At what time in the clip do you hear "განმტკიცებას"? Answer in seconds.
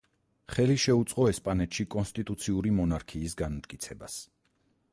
3.43-4.17